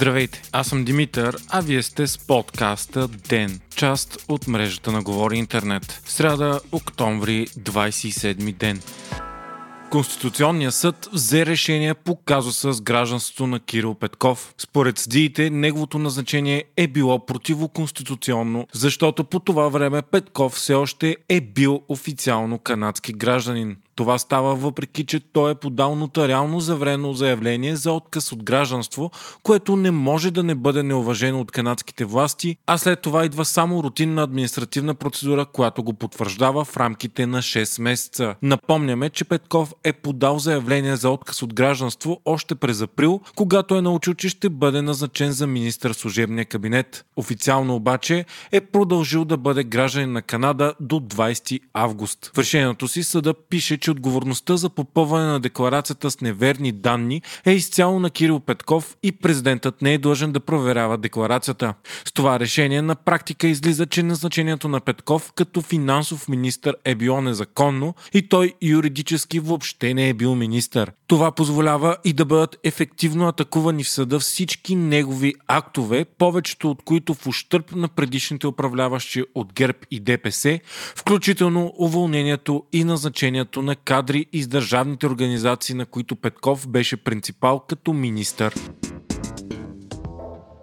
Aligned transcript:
Здравейте, 0.00 0.42
аз 0.52 0.66
съм 0.66 0.84
Димитър, 0.84 1.36
а 1.48 1.60
вие 1.60 1.82
сте 1.82 2.06
с 2.06 2.18
подкаста 2.18 3.08
ДЕН, 3.08 3.60
част 3.76 4.24
от 4.28 4.46
мрежата 4.48 4.92
на 4.92 5.02
Говори 5.02 5.38
Интернет. 5.38 6.02
Сряда, 6.04 6.60
октомври, 6.72 7.46
27 7.46 8.54
ден. 8.54 8.80
Конституционният 9.90 10.74
съд 10.74 11.08
взе 11.12 11.46
решение 11.46 11.94
по 11.94 12.16
казуса 12.16 12.72
с 12.72 12.80
гражданството 12.80 13.46
на 13.46 13.60
Кирил 13.60 13.94
Петков. 13.94 14.54
Според 14.58 14.98
съдиите, 14.98 15.50
неговото 15.50 15.98
назначение 15.98 16.64
е 16.76 16.86
било 16.86 17.26
противоконституционно, 17.26 18.66
защото 18.72 19.24
по 19.24 19.40
това 19.40 19.68
време 19.68 20.02
Петков 20.02 20.52
все 20.52 20.74
още 20.74 21.16
е 21.28 21.40
бил 21.40 21.82
официално 21.88 22.58
канадски 22.58 23.12
гражданин. 23.12 23.76
Това 24.00 24.18
става 24.18 24.54
въпреки, 24.54 25.06
че 25.06 25.20
той 25.20 25.50
е 25.50 25.54
подал 25.54 25.94
нотариално 25.96 26.60
заврено 26.60 27.12
заявление 27.12 27.76
за 27.76 27.92
отказ 27.92 28.32
от 28.32 28.42
гражданство, 28.42 29.10
което 29.42 29.76
не 29.76 29.90
може 29.90 30.30
да 30.30 30.42
не 30.42 30.54
бъде 30.54 30.82
неуважено 30.82 31.40
от 31.40 31.50
канадските 31.50 32.04
власти, 32.04 32.56
а 32.66 32.78
след 32.78 33.00
това 33.00 33.24
идва 33.24 33.44
само 33.44 33.82
рутинна 33.82 34.22
административна 34.22 34.94
процедура, 34.94 35.46
която 35.46 35.82
го 35.82 35.92
потвърждава 35.92 36.64
в 36.64 36.76
рамките 36.76 37.26
на 37.26 37.38
6 37.38 37.82
месеца. 37.82 38.34
Напомняме, 38.42 39.10
че 39.10 39.24
Петков 39.24 39.74
е 39.84 39.92
подал 39.92 40.38
заявление 40.38 40.96
за 40.96 41.10
отказ 41.10 41.42
от 41.42 41.54
гражданство 41.54 42.20
още 42.24 42.54
през 42.54 42.80
април, 42.80 43.20
когато 43.36 43.76
е 43.76 43.82
научил, 43.82 44.14
че 44.14 44.28
ще 44.28 44.48
бъде 44.48 44.82
назначен 44.82 45.32
за 45.32 45.46
министър 45.46 45.92
служебния 45.92 46.44
кабинет. 46.44 47.04
Официално 47.16 47.74
обаче 47.74 48.24
е 48.52 48.60
продължил 48.60 49.24
да 49.24 49.36
бъде 49.36 49.64
гражданин 49.64 50.12
на 50.12 50.22
Канада 50.22 50.74
до 50.80 51.00
20 51.00 51.60
август. 51.72 52.30
В 52.34 52.38
решението 52.38 52.88
си 52.88 53.02
съда 53.02 53.34
пише, 53.50 53.78
че 53.78 53.89
отговорността 53.90 54.56
за 54.56 54.70
попълване 54.70 55.26
на 55.26 55.40
декларацията 55.40 56.10
с 56.10 56.20
неверни 56.20 56.72
данни 56.72 57.22
е 57.46 57.52
изцяло 57.52 58.00
на 58.00 58.10
Кирил 58.10 58.40
Петков 58.40 58.96
и 59.02 59.12
президентът 59.12 59.82
не 59.82 59.94
е 59.94 59.98
длъжен 59.98 60.32
да 60.32 60.40
проверява 60.40 60.98
декларацията. 60.98 61.74
С 62.04 62.12
това 62.12 62.40
решение 62.40 62.82
на 62.82 62.94
практика 62.94 63.46
излиза, 63.46 63.86
че 63.86 64.02
назначението 64.02 64.68
на 64.68 64.80
Петков 64.80 65.32
като 65.34 65.62
финансов 65.62 66.28
министр 66.28 66.74
е 66.84 66.94
било 66.94 67.20
незаконно 67.20 67.94
и 68.14 68.28
той 68.28 68.54
юридически 68.62 69.40
въобще 69.40 69.94
не 69.94 70.08
е 70.08 70.14
бил 70.14 70.34
министър. 70.34 70.92
Това 71.06 71.32
позволява 71.32 71.96
и 72.04 72.12
да 72.12 72.24
бъдат 72.24 72.56
ефективно 72.64 73.28
атакувани 73.28 73.84
в 73.84 73.88
съда 73.88 74.18
всички 74.18 74.74
негови 74.74 75.34
актове, 75.46 76.04
повечето 76.04 76.70
от 76.70 76.82
които 76.84 77.14
в 77.14 77.26
ущърп 77.26 77.72
на 77.72 77.88
предишните 77.88 78.46
управляващи 78.46 79.24
от 79.34 79.52
ГЕРБ 79.52 79.78
и 79.90 80.00
ДПС, 80.00 80.60
включително 80.96 81.72
уволнението 81.78 82.64
и 82.72 82.84
назначението 82.84 83.62
на 83.62 83.76
кадри 83.84 84.26
из 84.32 84.48
държавните 84.48 85.06
организации, 85.06 85.74
на 85.74 85.86
които 85.86 86.16
Петков 86.16 86.68
беше 86.68 86.96
принципал 86.96 87.60
като 87.60 87.92
министър. 87.92 88.54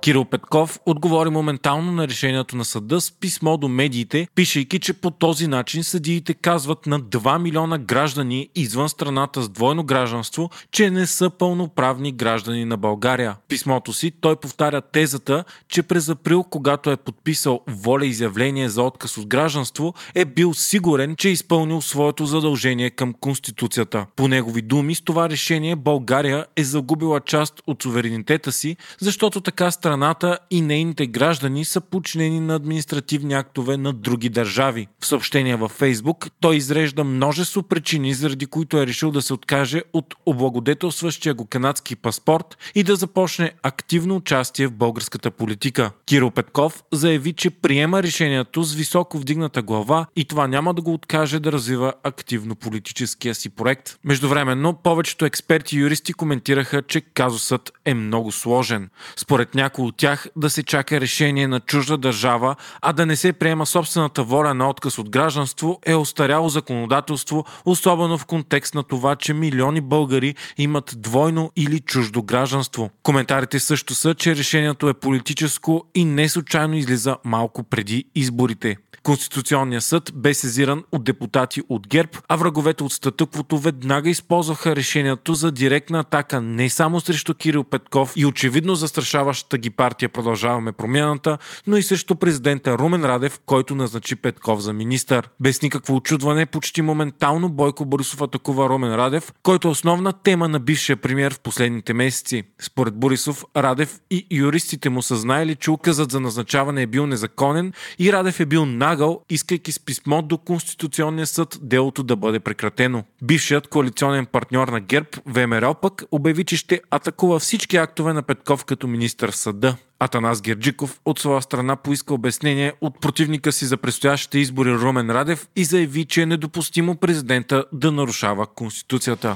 Кирил 0.02 0.26
Петков 0.26 0.80
отговори 0.86 1.30
моментално 1.30 1.92
на 1.92 2.08
решението 2.08 2.56
на 2.58 2.66
съда 2.66 3.02
с 3.02 3.12
писмо 3.12 3.58
до 3.58 3.68
медиите, 3.68 4.28
пишейки, 4.36 4.80
че 4.80 4.94
по 4.94 5.12
този 5.12 5.48
начин 5.48 5.84
съдиите 5.84 6.34
казват 6.34 6.86
на 6.86 7.00
2 7.00 7.42
милиона 7.42 7.78
граждани 7.78 8.50
извън 8.56 8.90
страната 8.90 9.42
с 9.42 9.50
двойно 9.50 9.84
гражданство, 9.84 10.50
че 10.72 10.90
не 10.90 11.08
са 11.08 11.30
пълноправни 11.30 12.12
граждани 12.12 12.66
на 12.66 12.78
България. 12.78 13.36
В 13.46 13.48
писмото 13.48 13.94
си 13.94 14.12
той 14.22 14.36
повтаря 14.36 14.82
тезата, 14.82 15.44
че 15.70 15.84
през 15.84 16.10
април, 16.10 16.44
когато 16.44 16.92
е 16.92 16.98
подписал 16.98 17.62
воля 17.68 18.06
изявление 18.06 18.70
за 18.70 18.84
отказ 18.84 19.18
от 19.18 19.28
гражданство, 19.28 19.94
е 20.16 20.26
бил 20.26 20.54
сигурен, 20.54 21.16
че 21.16 21.30
е 21.30 21.32
изпълнил 21.32 21.82
своето 21.82 22.26
задължение 22.26 22.90
към 22.90 23.14
Конституцията. 23.14 24.06
По 24.16 24.28
негови 24.28 24.62
думи, 24.62 24.96
с 24.96 25.02
това 25.02 25.30
решение 25.30 25.76
България 25.76 26.46
е 26.56 26.64
загубила 26.64 27.20
част 27.20 27.62
от 27.68 27.84
суверенитета 27.84 28.52
си, 28.52 28.78
защото 29.00 29.42
така 29.42 29.72
страна 29.72 29.97
страната 29.98 30.40
и 30.52 30.62
нейните 30.62 31.08
граждани 31.08 31.66
са 31.66 31.82
подчинени 31.82 32.40
на 32.40 32.56
административни 32.56 33.34
актове 33.34 33.78
на 33.78 33.94
други 33.94 34.30
държави. 34.30 34.88
В 35.00 35.06
съобщение 35.06 35.56
във 35.56 35.72
Фейсбук 35.72 36.28
той 36.40 36.56
изрежда 36.56 37.04
множество 37.04 37.64
причини, 37.64 38.14
заради 38.14 38.46
които 38.46 38.78
е 38.78 38.88
решил 38.88 39.12
да 39.12 39.22
се 39.22 39.34
откаже 39.34 39.84
от 39.94 40.16
облагодетелстващия 40.26 41.34
го 41.34 41.46
канадски 41.46 41.96
паспорт 41.96 42.58
и 42.76 42.84
да 42.84 42.96
започне 42.96 43.52
активно 43.64 44.16
участие 44.16 44.68
в 44.68 44.72
българската 44.72 45.32
политика. 45.32 45.92
Кирил 46.06 46.32
Петков 46.32 46.84
заяви, 46.92 47.34
че 47.34 47.50
приема 47.50 48.04
решението 48.04 48.64
с 48.64 48.74
високо 48.74 49.18
вдигната 49.18 49.62
глава 49.62 50.06
и 50.16 50.26
това 50.26 50.48
няма 50.48 50.74
да 50.74 50.82
го 50.82 50.94
откаже 50.94 51.40
да 51.40 51.52
развива 51.52 51.94
активно 52.04 52.56
политическия 52.56 53.36
си 53.36 53.50
проект. 53.50 53.98
Междувременно, 54.04 54.74
повечето 54.74 55.26
експерти 55.26 55.76
и 55.76 55.80
юристи 55.80 56.14
коментираха, 56.14 56.82
че 56.82 57.02
казусът 57.02 57.72
е 57.86 57.94
много 57.94 58.32
сложен. 58.32 58.90
Според 59.16 59.56
някои 59.56 59.77
от 59.86 59.98
тях 59.98 60.28
да 60.36 60.50
се 60.50 60.64
чака 60.64 61.02
решение 61.02 61.48
на 61.48 61.60
чужда 61.60 61.98
държава, 61.98 62.56
а 62.82 62.94
да 62.94 63.06
не 63.06 63.16
се 63.16 63.34
приема 63.34 63.66
собствената 63.66 64.24
воля 64.24 64.54
на 64.54 64.70
отказ 64.70 64.98
от 64.98 65.10
гражданство 65.10 65.80
е 65.86 65.96
остаряло 65.96 66.50
законодателство, 66.50 67.46
особено 67.66 68.18
в 68.18 68.26
контекст 68.26 68.76
на 68.76 68.84
това, 68.84 69.16
че 69.16 69.34
милиони 69.34 69.82
българи 69.82 70.36
имат 70.58 70.94
двойно 70.98 71.52
или 71.56 71.80
чуждо 71.80 72.24
гражданство. 72.24 72.90
Коментарите 73.04 73.60
също 73.60 73.96
са, 73.96 74.16
че 74.16 74.36
решението 74.36 74.90
е 74.90 74.94
политическо 74.94 75.84
и 75.96 76.06
не 76.06 76.30
случайно 76.30 76.76
излиза 76.76 77.18
малко 77.26 77.64
преди 77.64 78.06
изборите. 78.16 78.78
Конституционният 79.08 79.84
съд 79.84 80.12
бе 80.16 80.34
сезиран 80.34 80.84
от 80.92 81.04
депутати 81.04 81.62
от 81.70 81.88
ГЕРБ, 81.88 82.10
а 82.28 82.36
враговете 82.36 82.84
от 82.84 82.94
статъквото 82.94 83.58
веднага 83.58 84.10
използваха 84.10 84.76
решението 84.76 85.34
за 85.34 85.52
директна 85.52 86.00
атака 86.00 86.42
не 86.42 86.70
само 86.70 87.00
срещу 87.00 87.34
Кирил 87.34 87.64
Петков 87.64 88.14
и 88.16 88.26
очевидно 88.26 88.76
застрашаващата 88.76 89.58
ги 89.58 89.70
партия 89.70 90.10
Продължаваме 90.10 90.72
промяната, 90.72 91.38
но 91.68 91.78
и 91.78 91.84
срещу 91.84 92.16
президента 92.16 92.78
Румен 92.78 93.06
Радев, 93.06 93.40
който 93.46 93.76
назначи 93.76 94.16
Петков 94.16 94.60
за 94.60 94.74
министър. 94.74 95.30
Без 95.40 95.62
никакво 95.62 95.96
очудване, 95.96 96.46
почти 96.46 96.82
моментално 96.82 97.50
Бойко 97.50 97.86
Борисов 97.86 98.22
атакува 98.22 98.70
Румен 98.70 98.96
Радев, 98.96 99.34
който 99.44 99.68
е 99.68 99.72
основна 99.72 100.14
тема 100.14 100.48
на 100.48 100.60
бившия 100.60 100.98
премьер 100.98 101.34
в 101.34 101.40
последните 101.40 101.94
месеци. 101.94 102.44
Според 102.62 102.96
Борисов, 102.96 103.46
Радев 103.58 104.00
и 104.12 104.28
юристите 104.32 104.90
му 104.90 105.02
са 105.02 105.16
знаели, 105.16 105.56
че 105.56 105.72
указът 105.72 106.12
за 106.12 106.20
назначаване 106.20 106.82
е 106.82 106.88
бил 106.88 107.08
незаконен 107.08 107.74
и 108.00 108.14
Радев 108.14 108.40
е 108.40 108.46
бил 108.46 108.66
нагъл, 108.98 109.22
искайки 109.30 109.72
с 109.72 109.80
писмо 109.80 110.22
до 110.22 110.38
Конституционния 110.38 111.28
съд 111.28 111.60
делото 111.62 112.04
да 112.04 112.16
бъде 112.16 112.40
прекратено. 112.40 113.04
Бившият 113.24 113.68
коалиционен 113.68 114.26
партньор 114.26 114.68
на 114.68 114.80
ГЕРБ, 114.80 115.08
ВМРО 115.26 115.76
пък, 115.76 116.04
обяви, 116.12 116.44
че 116.44 116.58
ще 116.58 116.82
атакува 116.92 117.40
всички 117.40 117.78
актове 117.78 118.14
на 118.14 118.22
Петков 118.22 118.66
като 118.66 118.88
министър 118.88 119.32
в 119.32 119.36
съда. 119.36 119.76
Атанас 120.00 120.42
Герджиков 120.42 121.00
от 121.06 121.20
своя 121.20 121.42
страна 121.42 121.76
поиска 121.76 122.14
обяснение 122.14 122.74
от 122.82 123.02
противника 123.02 123.52
си 123.52 123.66
за 123.66 123.78
предстоящите 123.78 124.40
избори 124.40 124.74
Румен 124.74 125.10
Радев 125.10 125.48
и 125.56 125.64
заяви, 125.64 126.06
че 126.06 126.22
е 126.22 126.26
недопустимо 126.26 126.96
президента 126.96 127.66
да 127.74 127.92
нарушава 127.92 128.48
Конституцията 128.48 129.36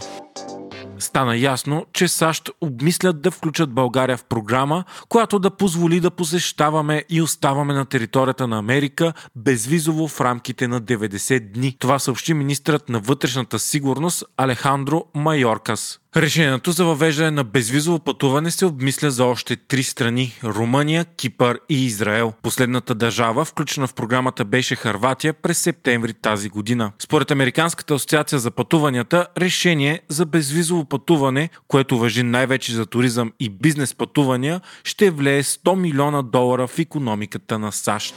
стана 1.01 1.37
ясно, 1.37 1.85
че 1.93 2.07
САЩ 2.07 2.49
обмислят 2.61 3.21
да 3.21 3.31
включат 3.31 3.73
България 3.73 4.17
в 4.17 4.23
програма, 4.23 4.83
която 5.09 5.39
да 5.39 5.51
позволи 5.51 5.99
да 5.99 6.11
посещаваме 6.11 7.03
и 7.09 7.21
оставаме 7.21 7.73
на 7.73 7.85
територията 7.85 8.47
на 8.47 8.57
Америка 8.57 9.13
безвизово 9.35 10.07
в 10.07 10.21
рамките 10.21 10.67
на 10.67 10.81
90 10.81 11.51
дни. 11.53 11.75
Това 11.79 11.99
съобщи 11.99 12.33
министрът 12.33 12.89
на 12.89 12.99
вътрешната 12.99 13.59
сигурност 13.59 14.23
Алехандро 14.37 15.05
Майоркас. 15.15 15.99
Решението 16.15 16.71
за 16.71 16.85
въвеждане 16.85 17.31
на 17.31 17.43
безвизово 17.43 17.99
пътуване 17.99 18.51
се 18.51 18.65
обмисля 18.65 19.11
за 19.11 19.25
още 19.25 19.55
три 19.55 19.83
страни– 19.83 20.33
Румъния, 20.43 21.05
Кипър 21.05 21.59
и 21.69 21.85
Израел. 21.85 22.33
Последната 22.41 22.95
държава, 22.95 23.45
включена 23.45 23.87
в 23.87 23.93
програмата, 23.93 24.45
беше 24.45 24.75
Харватия 24.75 25.33
през 25.33 25.57
септември 25.57 26.13
тази 26.13 26.49
година. 26.49 26.91
Според 26.99 27.31
Американската 27.31 27.93
асоциация 27.93 28.39
за 28.39 28.51
пътуванията, 28.51 29.27
решение 29.37 30.01
за 30.09 30.25
безвизово 30.25 30.85
пътуване, 30.85 31.49
което 31.67 31.97
въжи 31.97 32.23
най-вече 32.23 32.73
за 32.73 32.85
туризъм 32.85 33.31
и 33.39 33.49
бизнес 33.49 33.95
пътувания, 33.95 34.61
ще 34.83 35.11
влее 35.11 35.43
100 35.43 35.75
милиона 35.75 36.21
долара 36.21 36.67
в 36.67 36.79
економиката 36.79 37.59
на 37.59 37.71
САЩ. 37.71 38.15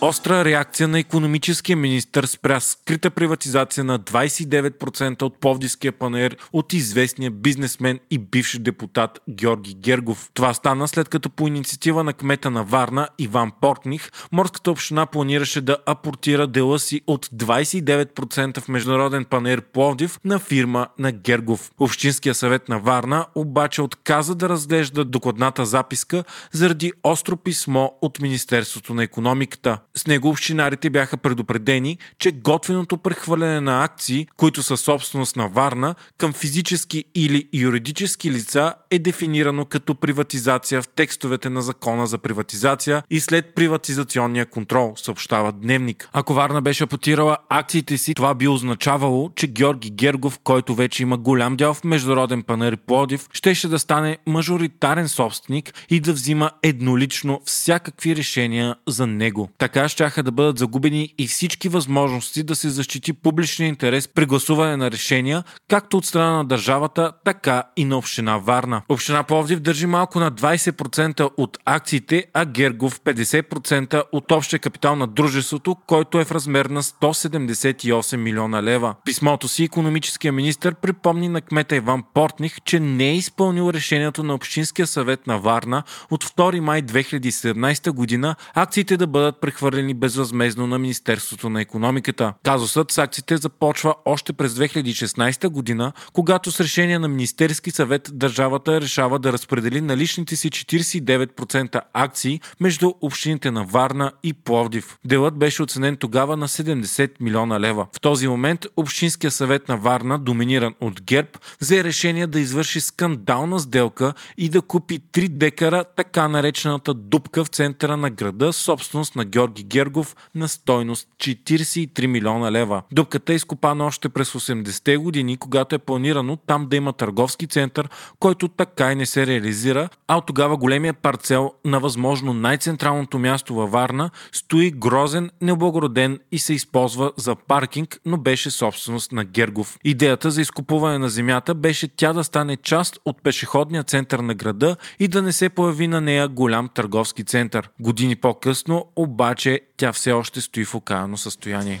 Остра 0.00 0.44
реакция 0.44 0.88
на 0.88 0.98
економическия 0.98 1.76
министр 1.76 2.26
спря 2.26 2.60
скрита 2.60 3.10
приватизация 3.10 3.84
на 3.84 3.98
29% 3.98 5.22
от 5.22 5.40
Повдивския 5.40 5.92
панер 5.92 6.36
от 6.52 6.72
известния 6.72 7.30
бизнесмен 7.30 7.98
и 8.10 8.18
бивш 8.18 8.58
депутат 8.58 9.20
Георги 9.30 9.74
Гергов. 9.74 10.30
Това 10.34 10.54
стана 10.54 10.88
след 10.88 11.08
като 11.08 11.30
по 11.30 11.48
инициатива 11.48 12.04
на 12.04 12.12
кмета 12.12 12.50
на 12.50 12.64
Варна 12.64 13.08
Иван 13.18 13.52
Портних, 13.60 14.10
морската 14.32 14.70
община 14.70 15.06
планираше 15.06 15.60
да 15.60 15.76
апортира 15.86 16.46
дела 16.46 16.78
си 16.78 17.00
от 17.06 17.26
29% 17.26 18.60
в 18.60 18.68
Международен 18.68 19.24
панер 19.24 19.62
Пловдив 19.62 20.20
на 20.24 20.38
фирма 20.38 20.86
на 20.98 21.12
Гергов. 21.12 21.70
Общинския 21.78 22.34
съвет 22.34 22.68
на 22.68 22.78
Варна 22.78 23.26
обаче 23.34 23.82
отказа 23.82 24.34
да 24.34 24.48
разглежда 24.48 25.04
докладната 25.04 25.66
записка 25.66 26.24
заради 26.52 26.92
остро 27.02 27.36
писмо 27.36 27.90
от 28.02 28.20
Министерството 28.20 28.94
на 28.94 29.02
економиката. 29.02 29.78
С 29.98 30.06
него 30.06 30.28
общинарите 30.28 30.90
бяха 30.90 31.16
предупредени, 31.16 31.98
че 32.18 32.32
готвеното 32.32 32.98
прехвърляне 32.98 33.60
на 33.60 33.84
акции, 33.84 34.26
които 34.36 34.62
са 34.62 34.76
собственост 34.76 35.36
на 35.36 35.48
Варна, 35.48 35.94
към 36.18 36.32
физически 36.32 37.04
или 37.14 37.48
юридически 37.52 38.30
лица 38.30 38.74
е 38.90 38.98
дефинирано 38.98 39.64
като 39.64 39.94
приватизация 39.94 40.82
в 40.82 40.88
текстовете 40.88 41.50
на 41.50 41.62
закона 41.62 42.06
за 42.06 42.18
приватизация 42.18 43.02
и 43.10 43.20
след 43.20 43.54
приватизационния 43.54 44.46
контрол, 44.46 44.92
съобщава 44.96 45.52
Дневник. 45.52 46.08
Ако 46.12 46.34
Варна 46.34 46.62
беше 46.62 46.86
потирала 46.86 47.36
акциите 47.48 47.98
си, 47.98 48.14
това 48.14 48.34
би 48.34 48.48
означавало, 48.48 49.30
че 49.36 49.46
Георги 49.46 49.90
Гергов, 49.90 50.38
който 50.44 50.74
вече 50.74 51.02
има 51.02 51.16
голям 51.18 51.56
дял 51.56 51.74
в 51.74 51.84
Международен 51.84 52.42
панер 52.42 52.76
Плодив, 52.76 53.28
щеше 53.32 53.68
да 53.68 53.78
стане 53.78 54.18
мажоритарен 54.26 55.08
собственик 55.08 55.74
и 55.90 56.00
да 56.00 56.12
взима 56.12 56.50
еднолично 56.62 57.40
всякакви 57.44 58.16
решения 58.16 58.74
за 58.86 59.06
него. 59.06 59.48
Така 59.58 59.88
щяха 59.88 60.22
да 60.22 60.32
бъдат 60.32 60.58
загубени 60.58 61.14
и 61.18 61.26
всички 61.26 61.68
възможности 61.68 62.42
да 62.42 62.56
се 62.56 62.68
защити 62.68 63.12
публичния 63.12 63.68
интерес 63.68 64.08
при 64.08 64.26
гласуване 64.26 64.76
на 64.76 64.90
решения, 64.90 65.44
както 65.68 65.96
от 65.96 66.06
страна 66.06 66.32
на 66.32 66.44
държавата, 66.44 67.12
така 67.24 67.62
и 67.76 67.84
на 67.84 67.98
община 67.98 68.38
Варна. 68.38 68.77
Община 68.88 69.22
Пловдив 69.22 69.60
държи 69.60 69.86
малко 69.86 70.20
на 70.20 70.32
20% 70.32 71.30
от 71.36 71.58
акциите, 71.64 72.24
а 72.34 72.44
Гергов 72.44 73.00
50% 73.00 74.02
от 74.12 74.32
общия 74.32 74.58
капитал 74.58 74.96
на 74.96 75.06
дружеството, 75.06 75.76
който 75.86 76.20
е 76.20 76.24
в 76.24 76.32
размер 76.32 76.66
на 76.66 76.82
178 76.82 78.16
милиона 78.16 78.62
лева. 78.62 78.94
Писмото 79.04 79.48
си 79.48 79.64
економическия 79.64 80.32
министр 80.32 80.74
припомни 80.74 81.28
на 81.28 81.40
кмета 81.40 81.76
Иван 81.76 82.02
Портних, 82.14 82.56
че 82.64 82.80
не 82.80 83.08
е 83.10 83.14
изпълнил 83.14 83.70
решението 83.70 84.22
на 84.22 84.34
Общинския 84.34 84.86
съвет 84.86 85.26
на 85.26 85.38
Варна 85.38 85.82
от 86.10 86.24
2 86.24 86.60
май 86.60 86.82
2017 86.82 87.90
година 87.90 88.34
акциите 88.54 88.96
да 88.96 89.06
бъдат 89.06 89.40
прехвърлени 89.40 89.94
безвъзмезно 89.94 90.66
на 90.66 90.78
Министерството 90.78 91.50
на 91.50 91.60
економиката. 91.60 92.34
Казусът 92.44 92.92
с 92.92 92.98
акциите 92.98 93.36
започва 93.36 93.94
още 94.04 94.32
през 94.32 94.52
2016 94.52 95.48
година, 95.48 95.92
когато 96.12 96.50
с 96.50 96.60
решение 96.60 96.98
на 96.98 97.08
Министерски 97.08 97.70
съвет 97.70 98.10
държавата 98.12 98.67
решава 98.72 99.18
да 99.18 99.32
разпредели 99.32 99.80
наличните 99.80 100.36
си 100.36 100.50
49% 100.50 101.80
акции 101.92 102.40
между 102.60 102.92
общините 103.00 103.50
на 103.50 103.64
Варна 103.64 104.12
и 104.22 104.32
Пловдив. 104.32 104.98
Делът 105.04 105.34
беше 105.34 105.62
оценен 105.62 105.96
тогава 105.96 106.36
на 106.36 106.48
70 106.48 107.10
милиона 107.20 107.60
лева. 107.60 107.86
В 107.92 108.00
този 108.00 108.28
момент 108.28 108.66
Общинския 108.76 109.30
съвет 109.30 109.68
на 109.68 109.76
Варна, 109.76 110.18
доминиран 110.18 110.74
от 110.80 111.02
ГЕРБ, 111.02 111.28
взе 111.60 111.84
решение 111.84 112.26
да 112.26 112.40
извърши 112.40 112.80
скандална 112.80 113.60
сделка 113.60 114.14
и 114.38 114.48
да 114.48 114.62
купи 114.62 115.00
3 115.12 115.28
декара 115.28 115.84
така 115.96 116.28
наречената 116.28 116.94
дупка 116.94 117.44
в 117.44 117.48
центъра 117.48 117.96
на 117.96 118.10
града, 118.10 118.52
собственост 118.52 119.16
на 119.16 119.24
Георги 119.24 119.62
Гергов 119.62 120.16
на 120.34 120.48
стойност 120.48 121.08
43 121.18 122.06
милиона 122.06 122.52
лева. 122.52 122.82
Дупката 122.92 123.32
е 123.32 123.36
изкопана 123.36 123.86
още 123.86 124.08
през 124.08 124.32
80-те 124.32 124.96
години, 124.96 125.36
когато 125.36 125.74
е 125.74 125.78
планирано 125.78 126.36
там 126.36 126.66
да 126.68 126.76
има 126.76 126.92
търговски 126.92 127.46
център, 127.46 127.88
който 128.20 128.48
така 128.58 128.92
и 128.92 128.94
не 128.94 129.06
се 129.06 129.26
реализира, 129.26 129.88
а 130.08 130.16
от 130.16 130.26
тогава 130.26 130.56
големия 130.56 130.94
парцел 130.94 131.52
на 131.64 131.80
възможно 131.80 132.34
най-централното 132.34 133.18
място 133.18 133.54
във 133.54 133.70
Варна 133.70 134.10
стои 134.32 134.70
грозен, 134.70 135.30
необлагороден 135.40 136.18
и 136.32 136.38
се 136.38 136.54
използва 136.54 137.12
за 137.16 137.34
паркинг, 137.34 138.00
но 138.06 138.16
беше 138.16 138.50
собственост 138.50 139.12
на 139.12 139.24
Гергов. 139.24 139.78
Идеята 139.84 140.30
за 140.30 140.40
изкупуване 140.40 140.98
на 140.98 141.08
земята 141.08 141.54
беше 141.54 141.88
тя 141.88 142.12
да 142.12 142.24
стане 142.24 142.56
част 142.56 142.98
от 143.04 143.22
пешеходния 143.22 143.82
център 143.84 144.18
на 144.18 144.34
града 144.34 144.76
и 144.98 145.08
да 145.08 145.22
не 145.22 145.32
се 145.32 145.48
появи 145.48 145.88
на 145.88 146.00
нея 146.00 146.28
голям 146.28 146.68
търговски 146.68 147.24
център. 147.24 147.70
Години 147.80 148.16
по-късно 148.16 148.86
обаче 148.96 149.60
тя 149.76 149.92
все 149.92 150.12
още 150.12 150.40
стои 150.40 150.64
в 150.64 150.74
окаяно 150.74 151.16
състояние. 151.16 151.80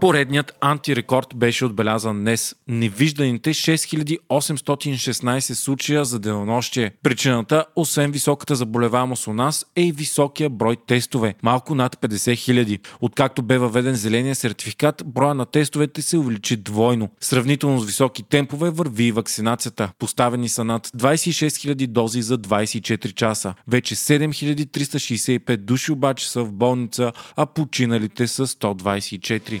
Поредният 0.00 0.56
антирекорд 0.60 1.26
беше 1.36 1.64
отбелязан 1.64 2.20
днес. 2.20 2.56
Невижданите 2.68 3.54
6816 3.54 5.40
случая 5.40 6.04
за 6.04 6.18
денонощие. 6.18 6.92
Причината, 7.02 7.64
освен 7.76 8.10
високата 8.10 8.54
заболеваемост 8.54 9.26
у 9.26 9.32
нас, 9.32 9.66
е 9.76 9.82
и 9.82 9.92
високия 9.92 10.50
брой 10.50 10.76
тестове. 10.86 11.34
Малко 11.42 11.74
над 11.74 11.96
50 11.96 12.08
000. 12.16 12.80
Откакто 13.00 13.42
бе 13.42 13.58
въведен 13.58 13.94
зеления 13.94 14.34
сертификат, 14.34 15.02
броя 15.06 15.34
на 15.34 15.46
тестовете 15.46 16.02
се 16.02 16.18
увеличи 16.18 16.56
двойно. 16.56 17.08
Сравнително 17.20 17.80
с 17.80 17.86
високи 17.86 18.22
темпове 18.22 18.70
върви 18.70 19.04
и 19.04 19.12
вакцинацията. 19.12 19.92
Поставени 19.98 20.48
са 20.48 20.64
над 20.64 20.86
26 20.86 21.74
000 21.74 21.86
дози 21.86 22.22
за 22.22 22.38
24 22.38 23.14
часа. 23.14 23.54
Вече 23.68 23.94
7365 23.94 25.56
души 25.56 25.92
обаче 25.92 26.30
са 26.30 26.44
в 26.44 26.52
болница, 26.52 27.12
а 27.36 27.46
починалите 27.46 28.26
са 28.26 28.46
124. 28.46 29.60